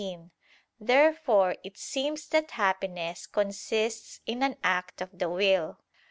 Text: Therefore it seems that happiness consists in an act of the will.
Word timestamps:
Therefore 0.79 1.57
it 1.63 1.77
seems 1.77 2.27
that 2.29 2.49
happiness 2.49 3.27
consists 3.27 4.19
in 4.25 4.41
an 4.41 4.57
act 4.63 4.99
of 4.99 5.19
the 5.19 5.29
will. 5.29 5.77